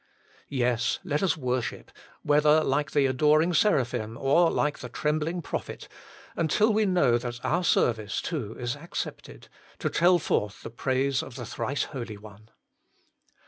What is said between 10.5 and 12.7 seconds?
the praise of the Thrice Holy One.